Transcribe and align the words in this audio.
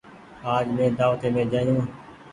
آج 0.53 0.65
مين 0.75 0.91
دآوتي 0.97 1.27
مين 1.35 1.47
جآيو۔ 1.51 1.75